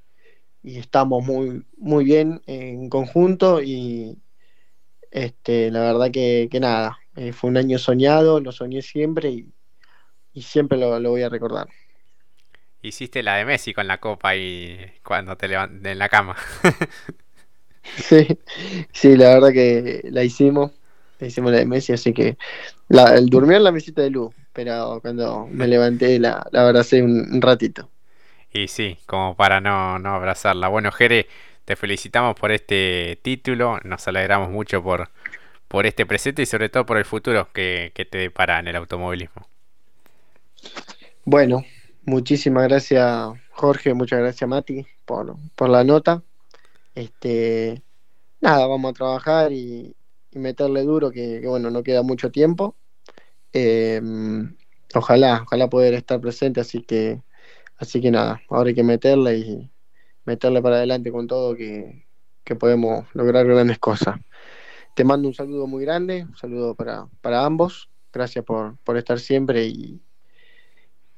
y, 0.62 0.78
estamos 0.78 1.26
muy, 1.26 1.66
muy 1.78 2.04
bien 2.04 2.42
en 2.46 2.88
conjunto 2.88 3.62
y 3.64 4.16
este, 5.10 5.72
la 5.72 5.82
verdad 5.82 6.12
que, 6.12 6.48
que 6.52 6.60
nada, 6.60 7.00
eh, 7.16 7.34
fue 7.34 7.50
un 7.50 7.58
año 7.58 7.80
soñado, 7.80 8.40
lo 8.40 8.52
soñé 8.52 8.84
siempre 8.84 9.30
y, 9.30 9.52
y 10.34 10.42
siempre 10.44 10.78
lo, 10.78 11.00
lo, 11.00 11.10
voy 11.10 11.24
a 11.24 11.30
recordar. 11.30 11.68
Hiciste 12.84 13.24
la 13.24 13.38
de 13.38 13.46
Messi 13.46 13.74
con 13.74 13.88
la 13.88 14.00
copa 14.00 14.36
y 14.36 14.78
cuando 15.04 15.36
te 15.36 15.48
levanté 15.48 15.92
en 15.92 16.00
la 16.00 16.10
cama. 16.10 16.36
Sí, 17.84 18.38
sí, 18.92 19.18
la 19.18 19.36
verdad 19.36 19.52
que 19.52 20.02
la 20.12 20.24
hicimos, 20.24 20.72
la 21.20 21.28
hicimos 21.28 21.52
la 21.52 21.60
de 21.60 21.66
Messi, 21.66 21.94
así 21.94 22.14
que 22.14 22.38
la, 22.90 23.16
el 23.16 23.28
durmió 23.28 23.58
en 23.58 23.64
la 23.64 23.72
mesita 23.72 24.02
de 24.02 24.10
luz, 24.10 24.34
pero 24.54 25.00
cuando 25.02 25.48
me 25.48 25.68
levanté 25.68 26.20
la, 26.20 26.46
la 26.52 26.68
abracé 26.68 27.02
un, 27.02 27.34
un, 27.34 27.42
ratito. 27.42 27.90
Y 28.54 28.68
sí, 28.68 28.98
como 29.06 29.36
para 29.36 29.62
no, 29.62 29.98
no 30.00 30.14
abrazarla. 30.14 30.68
Bueno, 30.68 30.92
Jere, 30.92 31.28
te 31.66 31.76
felicitamos 31.76 32.36
por 32.36 32.52
este 32.52 33.20
título, 33.22 33.80
nos 33.84 34.08
alegramos 34.08 34.50
mucho 34.50 34.84
por, 34.84 35.10
por 35.68 35.86
este 35.86 36.06
presente 36.06 36.42
y 36.42 36.46
sobre 36.46 36.70
todo 36.70 36.86
por 36.86 36.98
el 36.98 37.06
futuro 37.06 37.50
que, 37.54 37.92
que 37.96 38.06
te 38.06 38.18
depara 38.18 38.60
en 38.60 38.68
el 38.68 38.76
automovilismo. 38.76 39.48
Bueno, 41.24 41.64
muchísimas 42.04 42.68
gracias 42.68 43.30
Jorge, 43.52 43.94
muchas 43.94 44.20
gracias 44.20 44.50
Mati 44.50 44.86
por, 45.06 45.36
por 45.56 45.70
la 45.70 45.84
nota 45.84 46.22
este, 46.96 47.84
nada, 48.42 48.68
vamos 48.68 48.92
a 48.92 48.94
trabajar 48.94 49.52
y, 49.52 49.96
meterle 50.34 50.84
duro, 50.84 51.12
que, 51.12 51.42
bueno, 51.46 51.70
no 51.72 51.84
queda 51.84 52.04
mucho 52.04 52.32
tiempo. 52.32 52.76
Eh, 53.54 54.02
ojalá, 54.96 55.44
ojalá 55.44 55.70
poder 55.70 55.94
estar 55.94 56.22
presente, 56.22 56.62
así 56.62 56.82
que, 56.84 57.22
así 57.78 58.02
que 58.02 58.12
nada, 58.12 58.42
ahora 58.50 58.70
hay 58.70 58.76
que 58.76 58.84
meterle 58.84 59.38
y 59.38 59.72
meterle 60.26 60.62
para 60.62 60.78
adelante 60.78 61.12
con 61.12 61.28
todo 61.28 61.56
que, 61.56 62.06
que 62.44 62.56
podemos 62.56 63.06
lograr 63.14 63.46
grandes 63.46 63.80
cosas. 63.80 64.20
Te 64.96 65.04
mando 65.04 65.28
un 65.28 65.34
saludo 65.34 65.68
muy 65.68 65.84
grande, 65.84 66.24
un 66.24 66.36
saludo 66.38 66.76
para, 66.76 67.08
para 67.22 67.46
ambos, 67.46 67.90
gracias 68.14 68.46
por, 68.46 68.78
por 68.80 68.98
estar 68.98 69.20
siempre 69.20 69.66
y, 69.66 70.02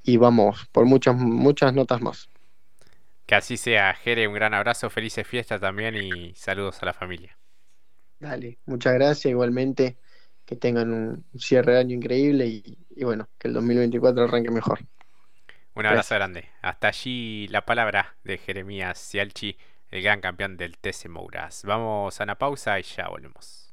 y 0.03 0.17
vamos 0.17 0.67
por 0.71 0.85
muchas, 0.85 1.15
muchas 1.15 1.73
notas 1.73 2.01
más. 2.01 2.32
Que 3.25 3.35
así 3.35 3.57
sea, 3.57 3.93
Jere, 3.95 4.27
un 4.27 4.33
gran 4.33 4.53
abrazo, 4.53 4.89
felices 4.89 5.27
fiestas 5.27 5.61
también 5.61 5.95
y 5.95 6.33
saludos 6.35 6.81
a 6.81 6.85
la 6.85 6.93
familia. 6.93 7.37
Dale, 8.19 8.59
muchas 8.65 8.93
gracias, 8.93 9.31
igualmente 9.31 9.97
que 10.45 10.55
tengan 10.55 10.91
un 10.93 11.25
cierre 11.39 11.73
de 11.73 11.79
año 11.79 11.95
increíble 11.95 12.45
y, 12.47 12.77
y 12.89 13.03
bueno, 13.05 13.29
que 13.37 13.47
el 13.47 13.53
2024 13.53 14.23
arranque 14.25 14.51
mejor. 14.51 14.79
Un 15.75 15.85
abrazo 15.85 16.15
gracias. 16.15 16.19
grande. 16.19 16.49
Hasta 16.61 16.87
allí 16.87 17.47
la 17.49 17.65
palabra 17.65 18.15
de 18.23 18.37
Jeremías 18.37 18.99
Cialchi, 18.99 19.57
el 19.89 20.03
gran 20.03 20.21
campeón 20.21 20.57
del 20.57 20.77
TC 20.77 21.09
Mouras. 21.09 21.63
Vamos 21.65 22.19
a 22.19 22.23
una 22.23 22.37
pausa 22.37 22.79
y 22.79 22.83
ya 22.83 23.07
volvemos. 23.09 23.72